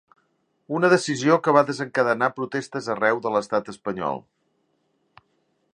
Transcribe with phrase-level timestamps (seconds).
[0.77, 4.23] Una decisió que va desencadenar protestes arreu de l’estat espanyol.